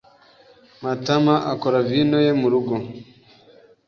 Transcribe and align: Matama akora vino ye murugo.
Matama 0.83 1.33
akora 1.53 1.77
vino 1.89 2.17
ye 2.25 2.31
murugo. 2.39 2.75